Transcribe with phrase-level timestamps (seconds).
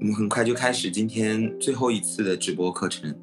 [0.00, 3.14] 我们很快就开始今天最后一次的直播课程，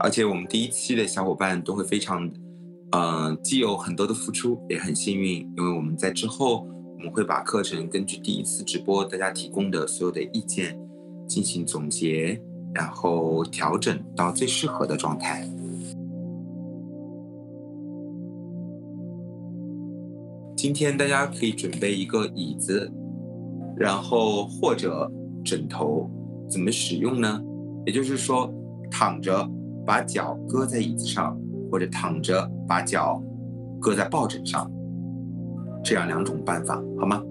[0.00, 2.28] 而且我们第一期的小伙伴都会非常，
[2.90, 6.66] 嗯，既有很多的付出，也很幸运，因为我们在之后
[6.98, 10.76] 我们会把课程根据第一次直播大家提供的所有的意见
[11.28, 12.42] 进行总结，
[12.74, 15.48] 然后调整到最适合的状态。
[20.56, 22.92] 今天大家可以准备一个椅子。
[23.78, 25.10] 然后或者
[25.44, 26.10] 枕头
[26.48, 27.42] 怎么使用呢？
[27.84, 28.52] 也就是说，
[28.90, 29.48] 躺着
[29.84, 31.38] 把脚搁在椅子上，
[31.70, 33.22] 或者躺着把脚
[33.80, 34.70] 搁在抱枕上，
[35.84, 37.22] 这样两种办法好吗？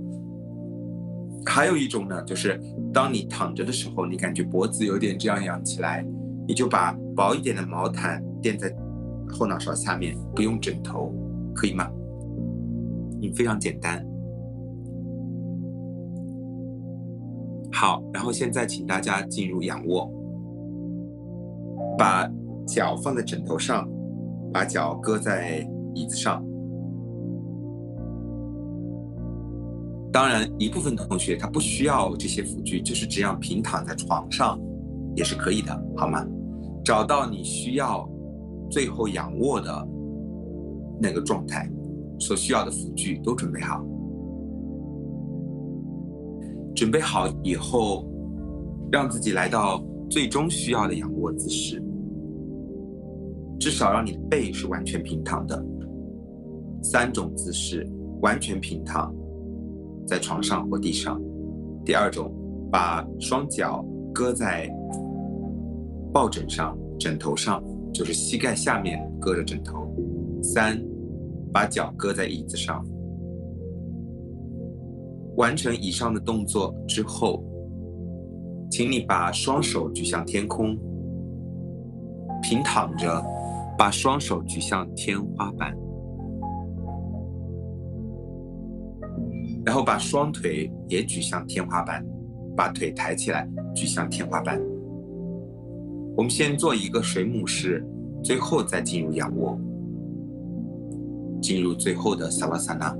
[1.46, 2.60] 还有一种呢，就是
[2.94, 6.06] 当你躺着的时候，你感觉脖子有点这样仰起来，
[6.48, 8.74] 你就把薄一点的毛毯垫在
[9.30, 11.14] 后脑勺下面，不用枕头，
[11.54, 11.90] 可以吗？
[13.20, 14.06] 你，非常简单。
[17.78, 20.10] 好，然后现在请大家进入仰卧，
[21.98, 22.26] 把
[22.66, 23.86] 脚放在枕头上，
[24.54, 25.60] 把脚搁在
[25.94, 26.42] 椅子上。
[30.10, 34.58] 当然，一部分同学他不需要这些辅具，就是这样平躺在床上
[35.14, 36.26] 也是可以的，好吗？
[36.82, 38.10] 找到你需要
[38.70, 39.88] 最后仰卧的
[41.02, 41.70] 那个状态，
[42.20, 43.86] 所需要的辅具都准备好。
[46.76, 48.06] 准备好以后，
[48.92, 51.82] 让自己来到最终需要的仰卧姿势，
[53.58, 55.66] 至少让你的背是完全平躺的。
[56.84, 57.88] 三种姿势：
[58.22, 59.16] 完全平躺，
[60.06, 61.18] 在床上或地上；
[61.86, 62.32] 第二种，
[62.70, 64.70] 把双脚搁在
[66.14, 69.88] 抱枕上、枕头上，就是膝盖下面搁着枕头；
[70.44, 70.80] 三，
[71.54, 72.86] 把脚搁在椅子上。
[75.38, 77.44] 完成以上的动作之后，
[78.72, 80.78] 请你把双手举向天空，
[82.42, 83.24] 平躺着，
[83.78, 85.76] 把双手举向天花板，
[89.66, 92.06] 然后把双腿也举向天花板，
[92.56, 94.62] 把腿抬起来举向天花板。
[96.16, 97.86] 我们先做一个水母式，
[98.24, 99.60] 最后再进入仰卧，
[101.42, 102.96] 进入最后的萨瓦萨那。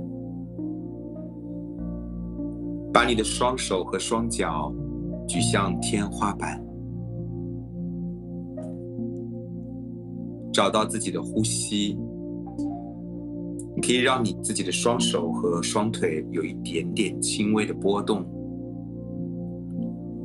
[2.96, 4.72] 把你的双手和双脚
[5.28, 6.58] 举向天花板，
[10.50, 11.94] 找到自己的呼吸。
[13.74, 18.24] 你可以让你自己的双手和双腿有一点点轻微的波动。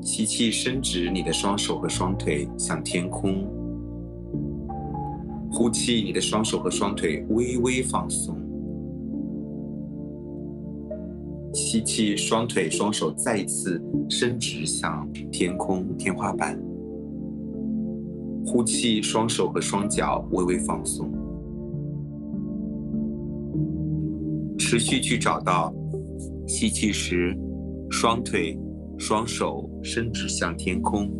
[0.01, 3.33] 吸气，伸直你的双手和双腿向天空；
[5.51, 8.33] 呼气，你的双手和双腿微微放松。
[11.53, 16.57] 吸气，双腿、双手再一次伸直向天空、天花板。
[18.45, 21.11] 呼气，双手和双脚微微放松。
[24.57, 25.73] 持续去找到，
[26.47, 27.37] 吸气时，
[27.89, 28.57] 双腿、
[28.97, 31.11] 双手伸直向天空。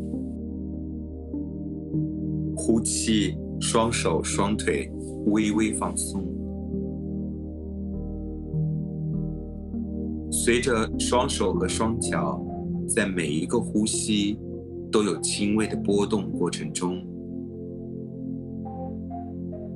[2.55, 4.89] 呼气，双手、双腿
[5.25, 6.23] 微微放松。
[10.43, 12.43] 随着双手和双脚
[12.87, 14.39] 在每一个呼吸
[14.91, 16.99] 都有轻微的波动过程中，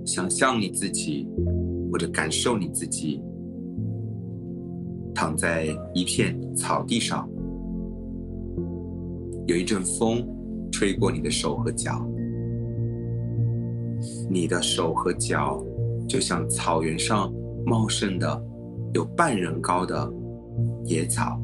[0.03, 1.29] 想象你自己
[1.91, 3.21] 或者感受你自己
[5.13, 7.29] 躺在一片草地上，
[9.45, 10.27] 有一阵风
[10.71, 12.03] 吹过你的手和脚，
[14.31, 15.63] 你的手和脚
[16.09, 17.31] 就像草原上
[17.67, 18.43] 茂盛的
[18.95, 20.11] 有半人高的。
[20.83, 21.39] 野草，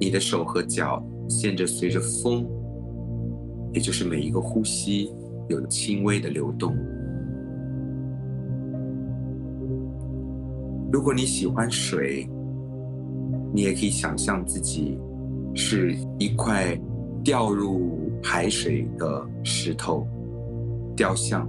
[0.00, 2.46] 你的手和脚现着随着风，
[3.72, 5.12] 也就是每一个呼吸
[5.48, 6.74] 有轻微的流动。
[10.92, 12.28] 如果你喜欢水，
[13.52, 14.98] 你也可以想象自己
[15.54, 16.78] 是一块
[17.22, 20.06] 掉入海水的石头
[20.96, 21.48] 雕像，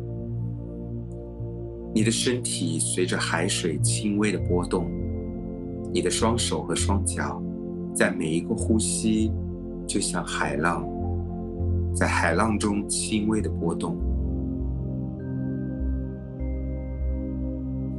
[1.93, 4.89] 你的身体随着海水轻微的波动。
[5.93, 7.41] 你的双手和双脚，
[7.93, 9.31] 在每一个呼吸，
[9.87, 10.85] 就像海浪，
[11.93, 13.97] 在海浪中轻微的波动。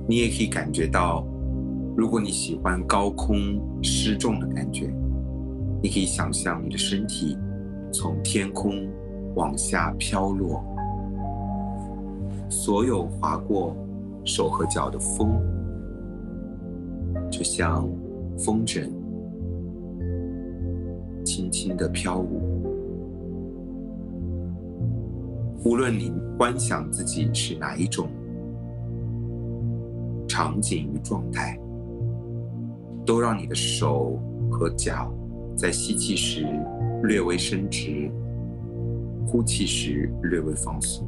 [0.07, 1.27] 你也可以感觉到，
[1.97, 4.95] 如果你喜欢高空失重的感觉，
[5.83, 7.37] 你可以想象你的身体
[7.93, 8.89] 从天空
[9.35, 10.63] 往下飘落，
[12.49, 13.77] 所有划过
[14.25, 15.41] 手和脚的风。
[17.31, 17.89] 就像
[18.39, 18.89] 风筝，
[21.25, 22.41] 轻轻的飘舞。
[25.65, 28.09] 无论你观想自己是哪一种
[30.27, 31.59] 场景与状态，
[33.05, 34.19] 都让你的手
[34.51, 35.13] 和脚
[35.57, 36.47] 在吸气时
[37.03, 38.11] 略微伸直，
[39.27, 41.07] 呼气时略微放松。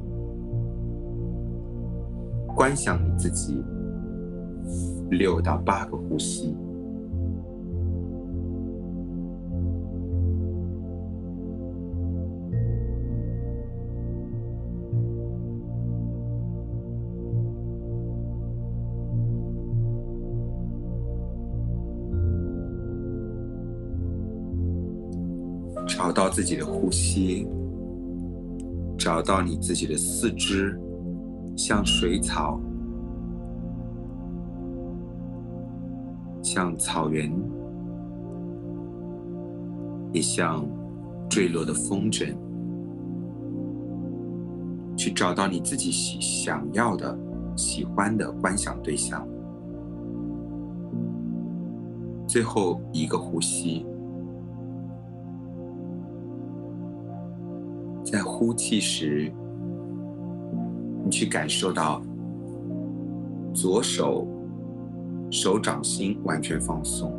[2.55, 3.62] 观想你自己
[5.10, 6.56] 六到八个呼吸。
[25.86, 27.46] 找到自己的呼吸，
[28.98, 30.80] 找到你自己的四肢，
[31.56, 32.60] 像水草，
[36.52, 37.32] 像草原，
[40.12, 40.67] 也像
[41.29, 42.35] 坠落的风筝。
[44.97, 47.17] 去找到你自己喜想要的、
[47.56, 49.25] 喜欢的观想对象。
[52.26, 53.87] 最后一个呼吸。
[58.02, 59.32] 在呼气时，
[61.05, 62.02] 你去感受到
[63.55, 64.26] 左手
[65.30, 67.12] 手掌心完全放松，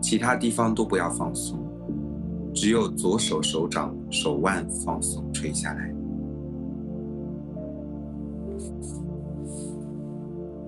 [0.00, 1.58] 其他地方都不要放松，
[2.52, 5.94] 只有左手手掌手腕放松垂下来。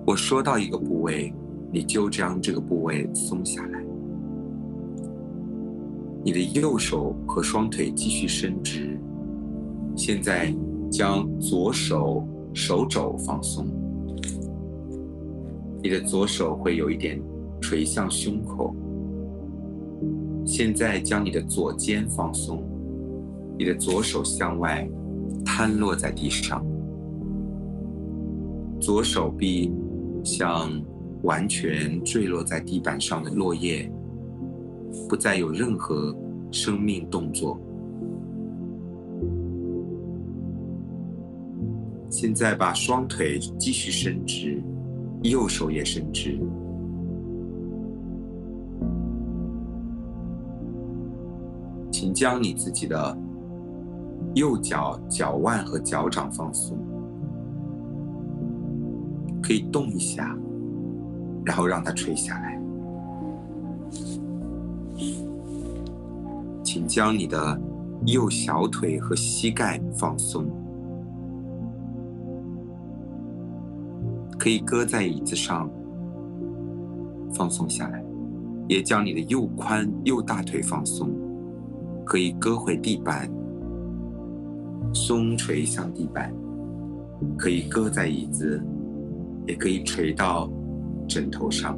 [0.05, 1.33] 我说到一个部位，
[1.71, 3.83] 你就将这个部位松下来。
[6.23, 8.97] 你的右手和双腿继续伸直。
[9.95, 10.55] 现在
[10.89, 13.67] 将左手手肘放松，
[15.81, 17.21] 你的左手会有一点
[17.61, 18.75] 垂向胸口。
[20.45, 22.63] 现在将你的左肩放松，
[23.57, 24.89] 你的左手向外
[25.45, 26.65] 瘫落在地上，
[28.79, 29.71] 左手臂
[30.23, 30.69] 像
[31.23, 33.91] 完全坠落在地板上的落叶，
[35.07, 36.15] 不再有任何
[36.51, 37.59] 生命动作。
[42.09, 44.63] 现在把双腿继续伸直，
[45.23, 46.39] 右手也伸直，
[51.91, 53.17] 请将你自己的
[54.35, 56.77] 右脚脚腕和脚掌放松，
[59.41, 60.37] 可以动一下，
[61.43, 62.57] 然后让它垂下来。
[66.63, 67.59] 请将你的
[68.05, 70.45] 右小腿和膝盖放松。
[74.39, 75.69] 可以搁在椅子上，
[77.33, 78.01] 放松下来，
[78.69, 81.11] 也将你的右髋、右大腿放松，
[82.05, 83.29] 可以搁回地板，
[84.93, 86.33] 松垂向地板，
[87.37, 88.63] 可以搁在椅子，
[89.45, 90.49] 也可以垂到
[91.05, 91.77] 枕头上。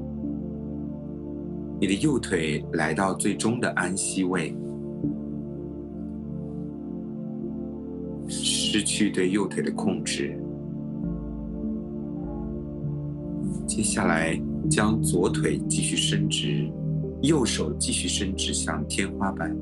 [1.79, 4.55] 你的右腿来到最终的安息位，
[8.27, 10.39] 失去对右腿的控制。
[13.73, 14.37] 接下来，
[14.69, 16.69] 将左腿继续伸直，
[17.21, 19.55] 右手继续伸直向天花板。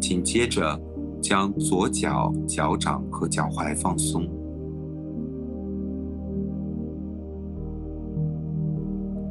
[0.00, 0.80] 紧接着，
[1.20, 4.26] 将左脚脚掌和脚踝放松，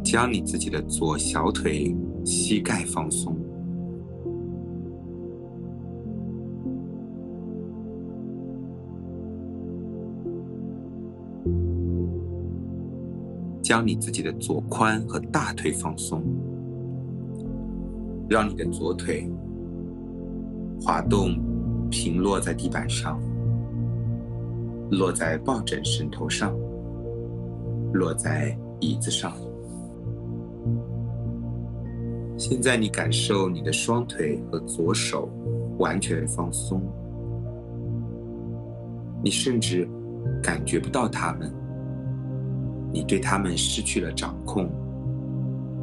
[0.04, 1.92] 将你自己的左小腿、
[2.24, 3.36] 膝盖放松。
[13.74, 16.22] 将你自己的左髋和大腿放松，
[18.30, 19.28] 让你的左腿
[20.80, 21.36] 滑动，
[21.90, 23.20] 平落在地板上，
[24.92, 26.56] 落在抱枕枕头上，
[27.94, 29.34] 落在椅子上。
[32.38, 35.28] 现在你感受你的双腿和左手
[35.80, 36.80] 完全放松，
[39.24, 39.90] 你甚至
[40.44, 41.52] 感觉不到它们。
[42.94, 44.70] 你对他们失去了掌控，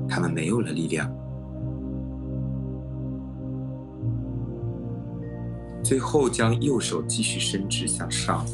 [0.08, 1.12] 他们没有了力量。
[5.82, 8.46] 最后，将右手继续伸直向上，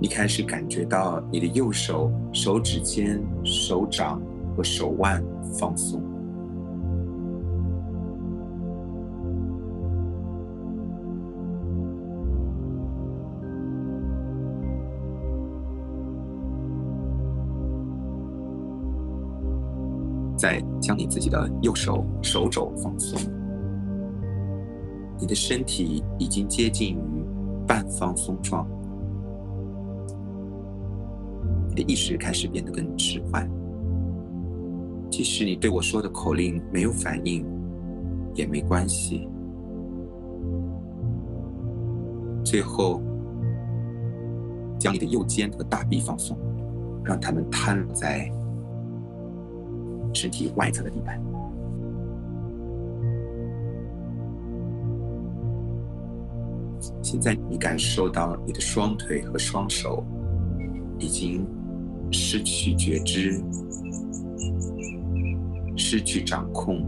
[0.00, 4.20] 你开始感觉到你的右手手指尖、手掌
[4.56, 5.22] 和手腕
[5.56, 6.02] 放松。
[20.80, 23.20] 将你自己的右手手肘放松，
[25.18, 27.24] 你的身体已经接近于
[27.66, 28.66] 半放松状，
[31.68, 33.48] 你的意识开始变得更迟缓。
[35.10, 37.44] 即使你对我说的口令没有反应，
[38.34, 39.28] 也没关系。
[42.42, 43.02] 最后，
[44.78, 46.38] 将你的右肩和大臂放松，
[47.04, 48.32] 让它们瘫在。
[50.12, 51.20] 身体外侧的地板。
[57.02, 60.04] 现在你感受到你的双腿和双手
[60.98, 61.46] 已经
[62.10, 63.42] 失去觉知，
[65.76, 66.78] 失去掌控。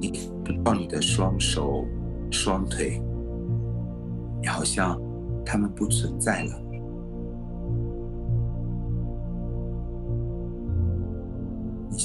[0.00, 0.12] 你
[0.44, 1.84] 不到你的双手、
[2.30, 3.02] 双腿，
[4.40, 5.00] 你好像
[5.44, 6.65] 他们不存在了。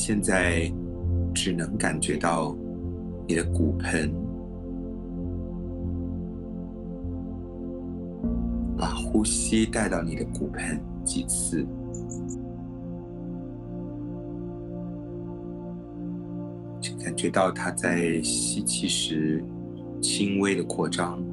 [0.04, 0.64] 现在
[1.32, 2.56] 只能感觉到
[3.28, 4.12] 你的骨盆，
[8.76, 11.64] 把呼吸带到你的骨盆几次，
[17.04, 19.46] 感觉到它在吸气时
[20.02, 21.24] 轻微的扩张，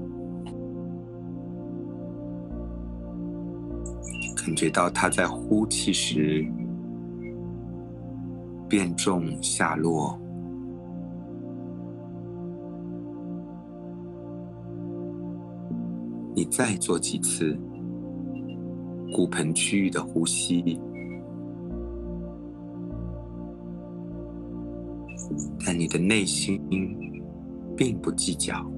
[4.36, 6.46] 感觉到它在呼气时。
[8.68, 10.18] 变重下落，
[16.34, 17.58] 你再做几次
[19.10, 20.78] 骨盆区域的呼吸，
[25.64, 26.60] 但你的内心
[27.74, 28.77] 并不计较。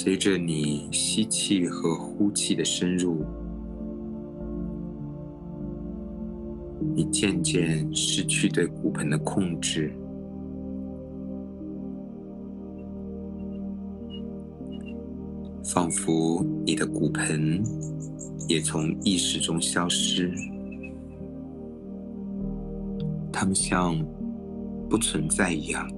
[0.00, 3.24] 随着你吸气和呼气的深入，
[6.94, 9.92] 你渐渐失去对骨盆的控制，
[15.64, 17.60] 仿佛你的骨盆
[18.48, 20.32] 也从意识中消失，
[23.32, 23.98] 它们像
[24.88, 25.90] 不存在一样。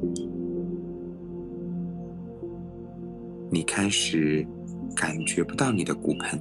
[3.52, 4.46] 你开始
[4.94, 6.40] 感觉不到你的骨盆，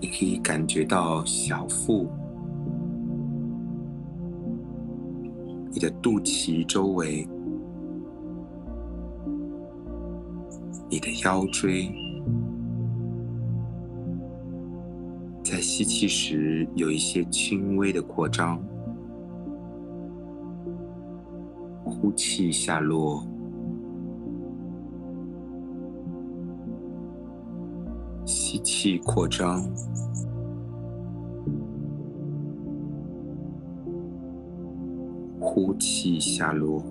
[0.00, 2.08] 你可以感觉到小腹。
[5.84, 7.28] 的肚脐周围，
[10.88, 11.90] 你的腰椎，
[15.42, 18.58] 在吸气时有一些轻微的扩张，
[21.84, 23.22] 呼气下落，
[28.24, 29.62] 吸气扩张。
[35.54, 36.82] 呼气下落，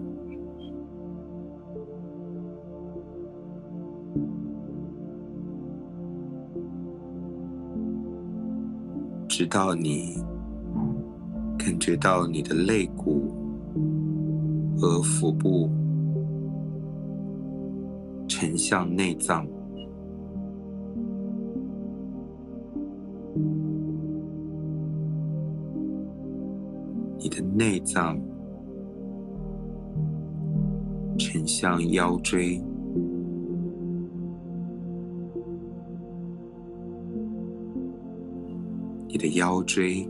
[9.27, 10.15] 直到你
[11.57, 13.33] 感觉到你的肋骨
[14.77, 15.69] 和腹部
[18.29, 19.45] 沉向内脏，
[27.19, 28.17] 你的内脏。
[31.17, 32.61] 沉向腰椎，
[39.07, 40.07] 你的腰椎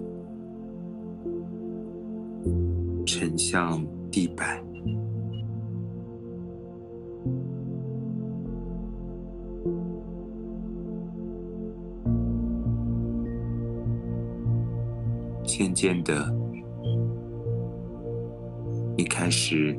[3.05, 4.63] 沉向地板，
[15.43, 16.33] 渐渐的，
[18.97, 19.77] 你开始。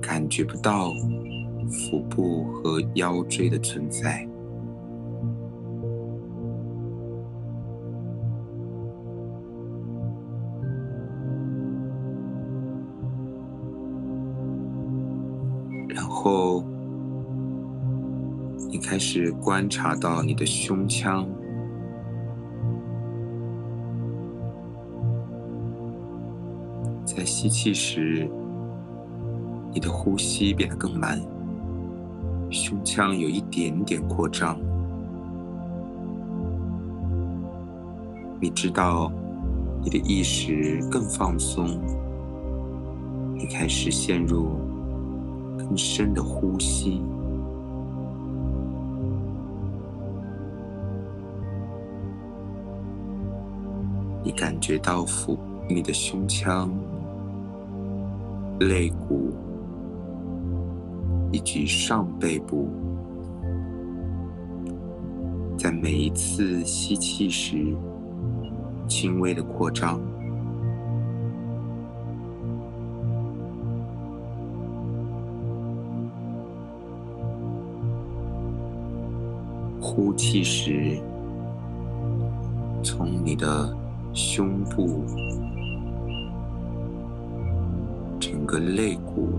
[0.00, 0.92] 感觉不到
[1.68, 4.26] 腹部和腰椎的存在，
[15.88, 16.64] 然后
[18.68, 21.28] 你开始观察到你的胸腔，
[27.04, 28.28] 在吸气时。
[29.72, 31.20] 你的呼吸变得更慢，
[32.50, 34.58] 胸腔有一点点扩张。
[38.40, 39.12] 你知道，
[39.82, 41.78] 你的意识更放松，
[43.34, 44.58] 你开始陷入
[45.56, 47.02] 更深的呼吸。
[54.22, 56.70] 你感觉到腹，你的胸腔、
[58.60, 59.32] 肋骨
[61.32, 62.68] 以及上背部，
[65.56, 67.76] 在每一次吸气时
[68.88, 70.00] 轻微的扩张，
[79.80, 80.98] 呼气时
[82.82, 83.76] 从你的。
[84.12, 85.04] 胸部、
[88.18, 89.38] 整个肋骨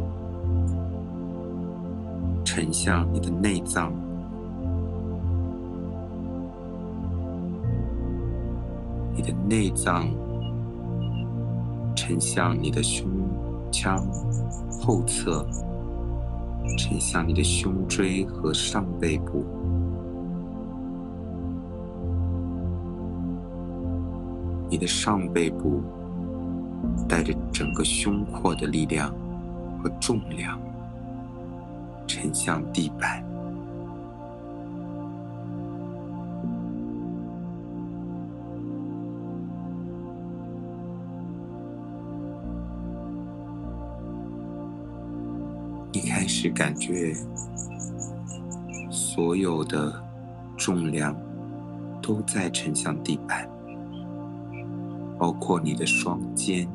[2.54, 3.94] 沉向你的内脏，
[9.16, 10.10] 你的内脏
[11.96, 13.10] 沉向你的胸
[13.72, 14.06] 腔
[14.82, 15.48] 后侧，
[16.78, 19.46] 沉向你的胸椎和上背部。
[24.70, 25.82] 你的上背部
[27.08, 29.10] 带着整个胸廓的力量
[29.82, 30.60] 和重量
[32.14, 33.24] 沉向地板。
[45.94, 47.14] 你开始感觉
[48.90, 50.04] 所有的
[50.58, 51.16] 重量
[52.02, 53.50] 都在沉向地板。
[55.18, 56.68] 包括你的双肩，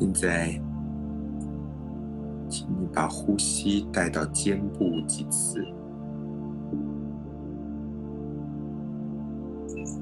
[0.00, 0.58] 现在，
[2.48, 5.62] 请你把呼吸带到肩部几次，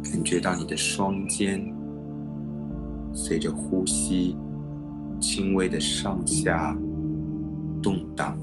[0.05, 1.75] 感觉到你的双肩
[3.13, 4.37] 随着呼吸
[5.21, 6.77] 轻微的上下。
[7.81, 8.37] 动荡，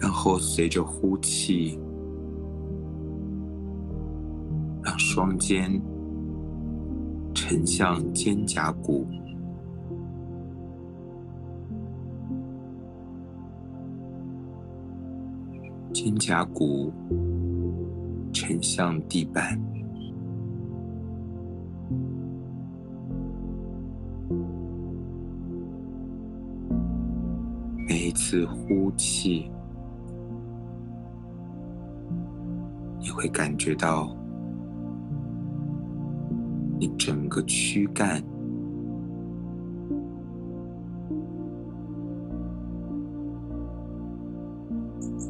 [0.00, 1.78] 然后随着呼气，
[5.18, 5.68] 双肩
[7.34, 9.04] 沉向肩胛骨，
[15.92, 16.92] 肩胛骨。
[18.32, 19.60] 沉向地板，
[27.88, 29.50] 每一次呼气，
[33.00, 34.14] 你会感觉到
[36.78, 38.22] 你整个躯干、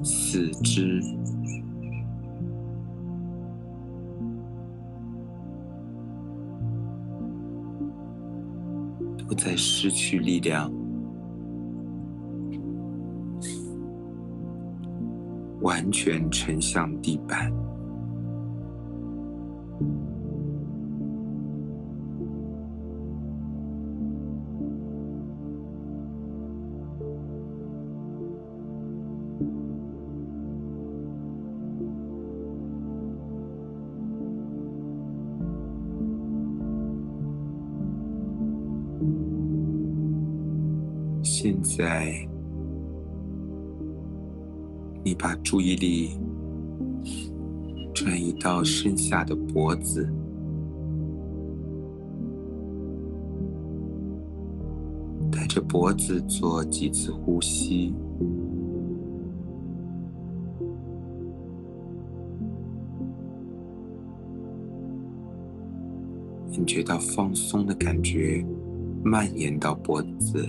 [0.05, 1.01] 四肢。
[9.29, 10.73] 都在失去力量，
[15.61, 17.68] 完全沉向地板。
[41.79, 42.13] 在，
[45.05, 46.19] 你把注意力
[47.95, 50.13] 转移到身下的脖子，
[55.31, 57.95] 带着脖子做几次呼吸，
[66.53, 68.45] 感觉到放松的感觉
[69.05, 70.45] 蔓延到脖子。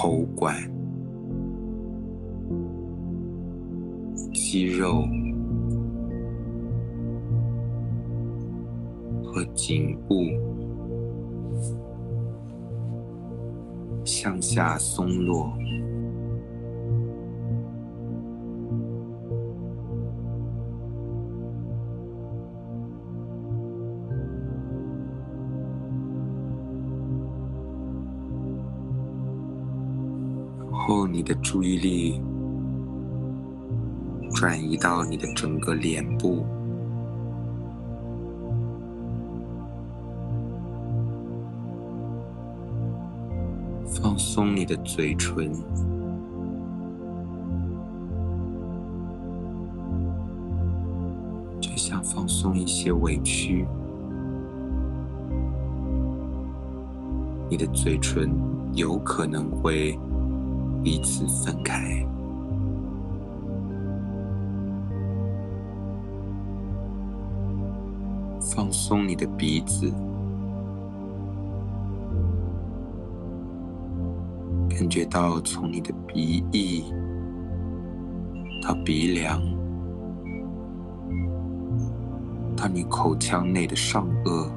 [0.00, 0.54] 喉管、
[4.32, 5.02] 肌肉。
[9.24, 10.14] 和颈部。
[14.04, 15.52] 向下松落。
[31.28, 32.22] 的注意力
[34.30, 36.46] 转移到你的整个脸部，
[43.84, 45.52] 放松你的嘴唇，
[51.60, 53.66] 就像放松一些委屈。
[57.50, 58.30] 你的嘴唇
[58.72, 59.98] 有可能会
[60.90, 62.02] 彼此分开，
[68.40, 69.92] 放松你的鼻子，
[74.70, 76.82] 感觉到从你的鼻翼
[78.62, 79.42] 到鼻梁，
[82.56, 84.48] 到你口腔内的上颚。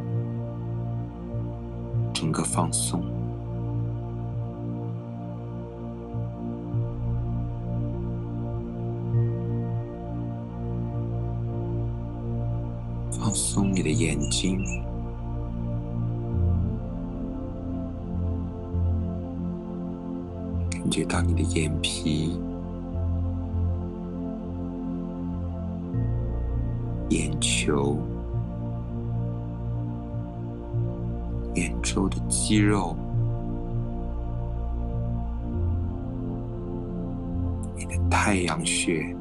[2.13, 3.03] 整个放松，
[14.01, 14.57] 眼睛，
[20.71, 22.39] 感觉到你的眼皮、
[27.09, 27.95] 眼球。
[31.53, 32.95] 眼周的肌肉，
[37.75, 39.15] 你的太阳穴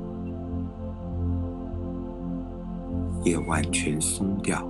[3.23, 4.67] 也完全松掉，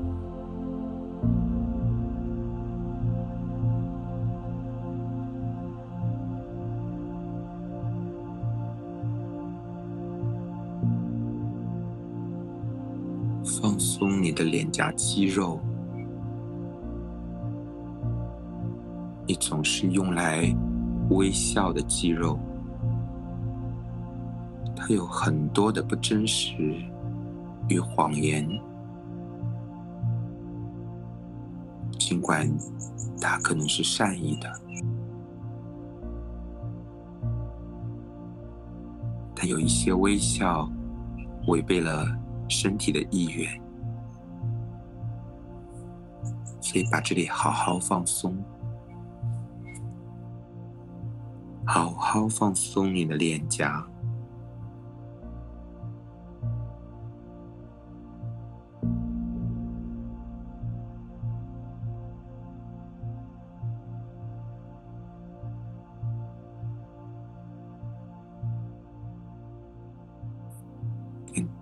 [13.44, 15.60] 放松你的脸颊肌肉。
[19.26, 20.52] 你总是用来
[21.10, 22.36] 微笑的肌肉，
[24.74, 26.74] 它有很多的不真实
[27.70, 28.46] 与谎言，
[31.98, 32.46] 尽管
[33.20, 34.52] 它可能是善意的，
[39.34, 40.68] 但有一些微笑
[41.46, 42.04] 违背了
[42.48, 43.48] 身体的意愿，
[46.60, 48.36] 所以把这里好好放松。
[51.64, 53.86] 好好放松你的脸颊，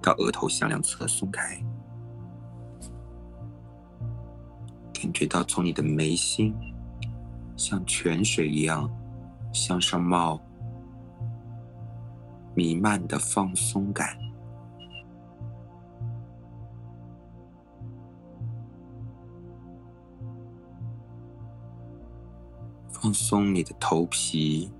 [0.08, 1.62] 到额头向两侧松开，
[4.94, 6.54] 感觉到从你的眉心
[7.58, 8.90] 像泉水一样。
[9.52, 10.40] 向上冒，
[12.54, 14.16] 弥漫的放松感，
[22.88, 24.70] 放松你的头皮，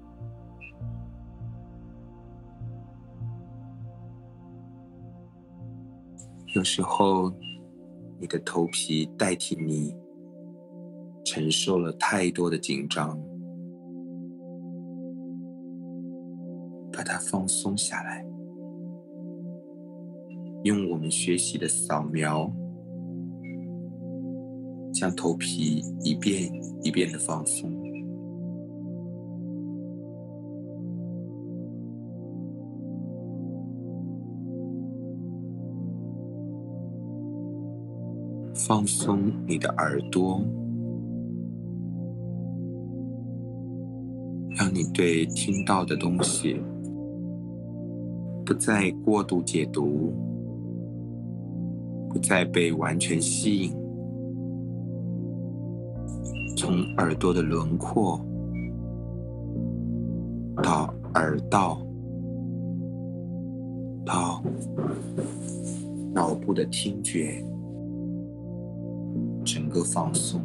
[6.59, 7.33] 有时候
[8.19, 9.95] 你的头皮代替你
[11.25, 13.17] 承受了太多的紧张。
[16.93, 18.27] 把它放松下来，
[20.65, 22.53] 用我们学习的扫描，
[24.93, 26.51] 将头皮一遍
[26.83, 27.71] 一遍的放松，
[38.69, 40.43] 放松你的耳朵，
[44.59, 46.61] 让你对听到的东西。
[48.45, 50.13] 不再过度解读，
[52.11, 53.73] 不再被完全吸引。
[56.55, 58.21] 从耳朵的轮廓
[60.63, 61.81] 到耳道，
[64.05, 64.43] 到
[66.13, 67.43] 脑部的听觉，
[69.79, 70.41] 个放松。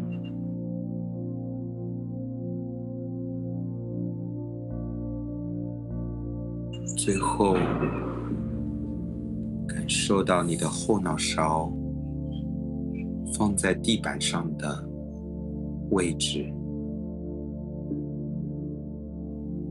[6.95, 7.55] 最后，
[9.67, 11.69] 感受到你的后脑勺
[13.35, 14.87] 放在地板上的
[15.89, 16.45] 位置，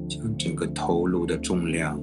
[0.09, 1.98] 将整个头颅的重量，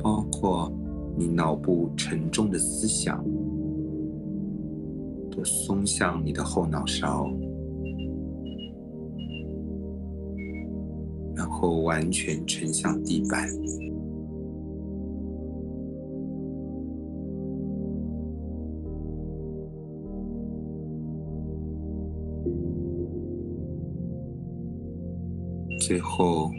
[0.00, 0.70] 包括
[1.16, 3.24] 你脑部沉重的思想，
[5.44, 7.30] 松向你的后脑勺。
[11.34, 13.48] 然后完全沉向地板。
[25.80, 26.50] 最后，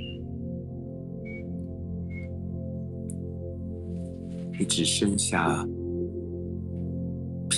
[4.57, 5.63] 你只剩下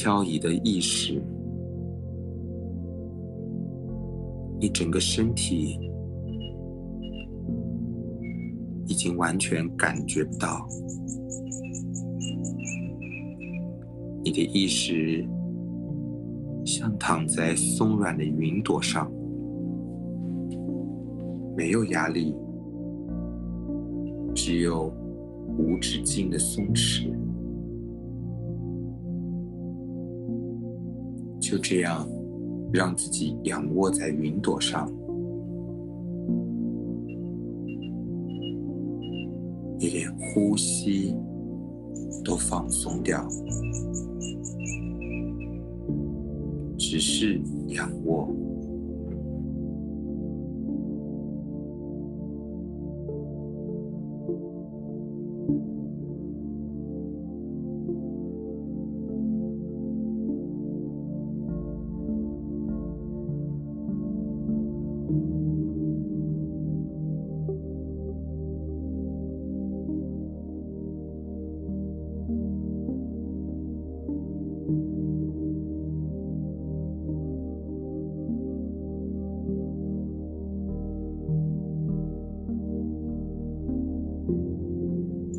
[0.03, 1.21] 漂移的意识，
[4.59, 5.77] 你整个身体
[8.87, 10.67] 已经完全感觉不到，
[14.23, 15.23] 你的意识
[16.65, 19.07] 像躺在松软的云朵上。
[21.55, 22.33] 没有压力，
[24.33, 24.91] 只有
[25.59, 27.20] 无止境的松弛。
[31.51, 32.07] 就这样，
[32.71, 34.89] 让自己仰卧在云朵上，
[39.77, 41.13] 你连呼吸
[42.23, 43.27] 都放松掉，
[46.77, 48.29] 只是仰卧。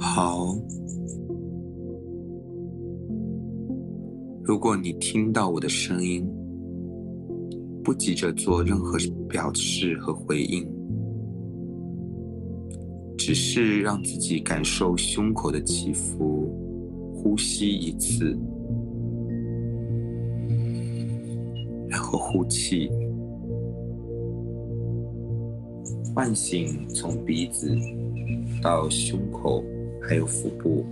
[0.05, 0.59] 好，
[4.43, 6.29] 如果你听到我的声音，
[7.85, 10.69] 不急着做任何表示和回应，
[13.17, 16.51] 只是让自己感受胸口的起伏，
[17.15, 18.37] 呼吸一次，
[21.89, 22.91] 然后呼气，
[26.13, 27.75] 唤醒从鼻子
[28.61, 29.65] 到胸口。
[30.03, 30.85] 还有腹部，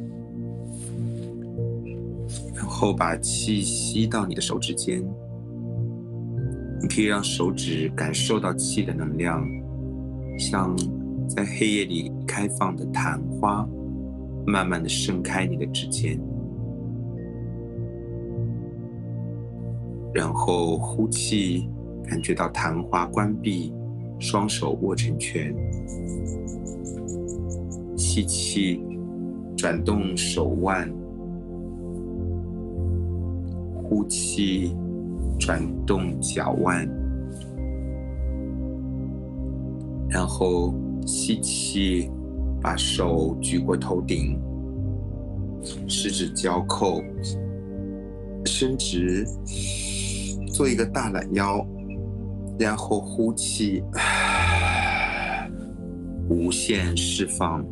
[2.54, 5.02] 然后把气吸到你的手指间，
[6.80, 9.44] 你可以让手指感受到气的能量，
[10.38, 10.76] 像
[11.28, 13.68] 在黑夜里开放的昙花，
[14.46, 16.18] 慢慢的盛开你的指尖，
[20.14, 21.68] 然后呼气，
[22.04, 23.74] 感觉到昙花关闭，
[24.20, 25.54] 双手握成拳，
[27.96, 28.80] 吸气。
[29.60, 30.90] 转动手腕，
[33.74, 34.74] 呼气，
[35.38, 36.88] 转动脚腕，
[40.08, 40.74] 然后
[41.06, 42.10] 吸气，
[42.62, 44.40] 把手举过头顶，
[45.86, 47.02] 十指交扣，
[48.46, 49.26] 伸直，
[50.54, 51.62] 做一个大懒腰，
[52.58, 53.84] 然后呼气，
[56.30, 57.62] 无限释放。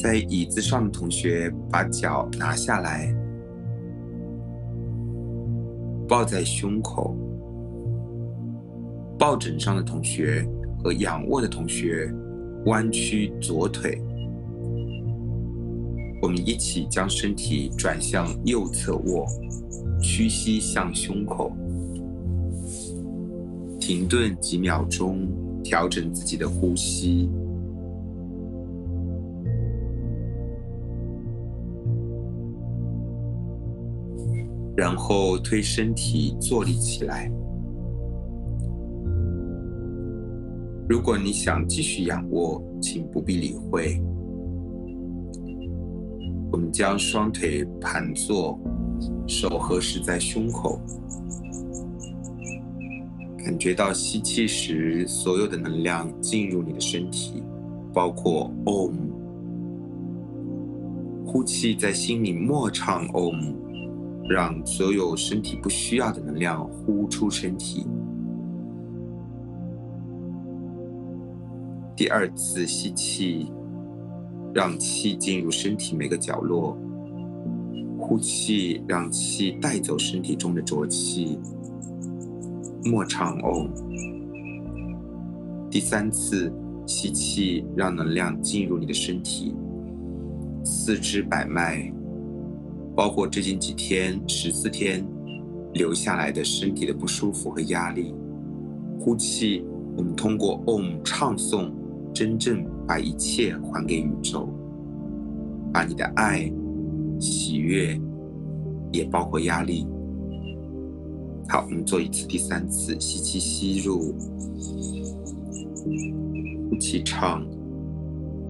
[0.00, 3.12] 在椅子上的同学把脚拿下来，
[6.06, 7.16] 抱在胸口；
[9.18, 12.08] 抱枕上的同学和仰卧的同学
[12.66, 14.00] 弯曲左腿。
[16.22, 19.26] 我们一起将身体转向右侧卧，
[20.00, 21.50] 屈膝向胸口，
[23.80, 25.26] 停顿几秒钟，
[25.64, 27.28] 调整自己的呼吸。
[34.78, 37.28] 然后推身体坐立起来。
[40.88, 44.00] 如果你想继续仰卧，请不必理会。
[46.52, 48.56] 我们将双腿盘坐，
[49.26, 50.80] 手合十在胸口，
[53.38, 57.42] 感觉到吸气时所有的能量进入你的身体，
[57.92, 58.94] 包括 Om。
[61.26, 63.67] 呼气在心里默唱 Om。
[64.28, 67.86] 让所有身体不需要的能量呼出身体。
[71.96, 73.50] 第二次吸气，
[74.54, 76.76] 让气进入身体每个角落；
[77.98, 81.38] 呼气，让气带走身体中的浊气。
[82.84, 83.68] 莫唱哦。
[85.70, 86.52] 第三次
[86.86, 89.54] 吸气，让能量进入你的身体，
[90.64, 91.92] 四肢百脉。
[92.98, 95.06] 包括最近几天十四天
[95.72, 98.12] 留下来的身体的不舒服和压力。
[98.98, 99.64] 呼气，
[99.96, 101.70] 我们通过 Om 唱诵，
[102.12, 104.48] 真正把一切还给宇宙，
[105.72, 106.52] 把你的爱、
[107.20, 107.96] 喜悦，
[108.90, 109.86] 也包括压力。
[111.48, 114.12] 好，我们做一次，第三次，吸气吸入，
[116.68, 117.46] 呼气唱，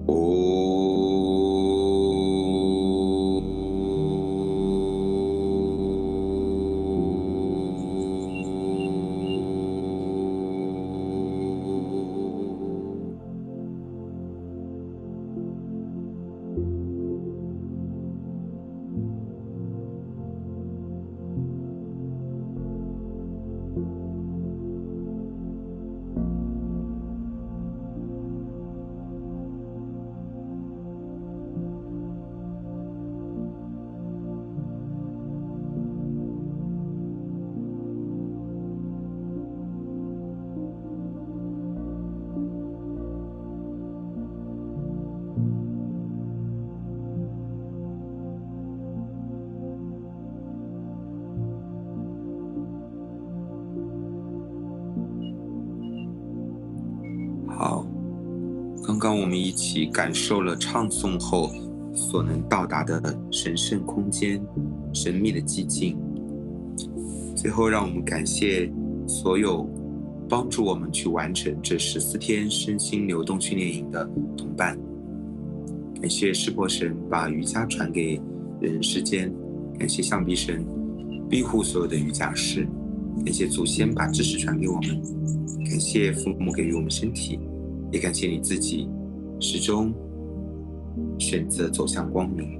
[0.07, 1.58] 哦。
[59.09, 61.49] 让我们一起感受了唱诵后
[61.95, 64.39] 所能到达的神圣空间、
[64.93, 65.97] 神秘的寂静。
[67.35, 68.71] 最后，让我们感谢
[69.07, 69.67] 所有
[70.29, 74.79] 帮助我们去完成这十四天身心流动训练营的同伴。
[75.99, 78.21] 感谢湿婆神把瑜伽传给
[78.61, 79.33] 人世间，
[79.79, 80.63] 感谢象鼻神
[81.27, 82.63] 庇护所有的瑜伽师，
[83.25, 85.01] 感谢祖先把知识传给我们，
[85.67, 87.39] 感谢父母给予我们身体。
[87.91, 88.87] 也感谢你自己，
[89.39, 89.93] 始终
[91.17, 92.59] 选择走向光明。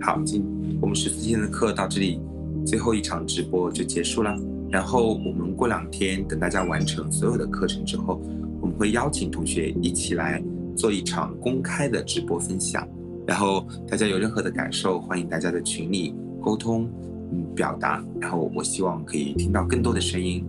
[0.00, 0.44] 好，今
[0.80, 2.20] 我们十四天的课到这里，
[2.66, 4.34] 最后一场直播就结束了。
[4.70, 8.20] 然后我们过两天等大家完成所有的课程之后，
[8.60, 10.42] 我们会邀请同学一起来
[10.76, 12.86] 做一场公开的直播分享。
[13.26, 16.88] 然后大家有任何的感受，欢迎大家在群里沟通，
[17.32, 18.04] 嗯，表达。
[18.20, 20.44] 然后我希望可以听到更多的声音。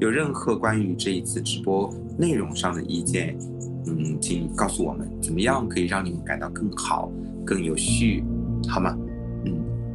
[0.00, 3.36] 有任何关于这一次直播内容上的意见，
[3.98, 7.10] 嗯，请告诉我们，怎么样可以让你们感到更好、
[7.44, 8.24] 更有序，
[8.68, 8.96] 好吗？
[9.44, 9.52] 嗯，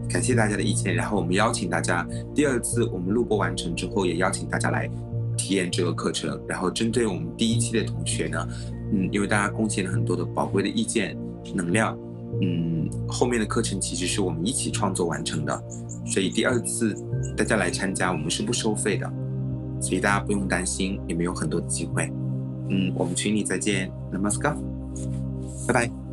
[0.10, 0.94] 感谢大家的意见。
[0.94, 4.90] 然后我们邀请大家，第二次我们录播完成之后，也邀请大家来
[5.38, 6.40] 体验这个课程。
[6.48, 8.48] 然后针对我们第一期的同学呢，
[8.92, 11.18] 嗯，因为大家贡献了很多的宝贵的意见、
[11.54, 11.98] 能量，
[12.42, 15.64] 嗯，后面的课程其实是我们一起创作完成的，
[16.06, 16.96] 所以第二次
[17.38, 19.12] 大家来参加，我们是不收费的。
[19.82, 22.12] 所以大家不用担心，也没有很多的机会。
[22.70, 24.56] 嗯，我们群里再见，Namaskar，
[25.68, 26.05] 拜拜。